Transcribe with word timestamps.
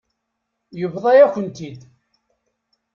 Yebḍa-yakent-t-id. 0.79 1.81